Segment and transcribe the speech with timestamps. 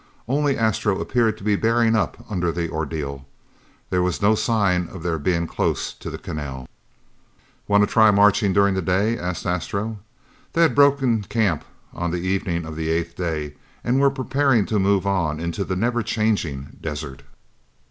[0.27, 3.27] Only Astro appeared to be bearing up under the ordeal.
[3.91, 6.67] There was no sign of their being close to the canal.
[7.67, 9.99] "Wanta try marching during the day?" asked Astro.
[10.53, 13.53] They had broken camp on the evening of the eighth day
[13.83, 17.21] and were preparing to move on into the never changing desert.